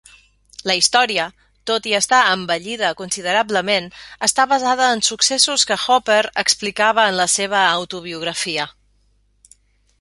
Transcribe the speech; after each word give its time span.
La 0.69 0.75
història, 0.77 1.25
tot 1.71 1.89
i 1.89 1.93
estar 1.97 2.21
embellida 2.37 2.89
considerablement, 3.03 3.91
està 4.29 4.47
basada 4.55 4.89
en 4.95 5.05
successos 5.11 5.69
que 5.73 5.79
Hopper 5.85 6.19
explicava 6.47 7.07
en 7.13 7.21
la 7.23 7.31
seva 7.39 7.63
autobiografia. 7.77 8.71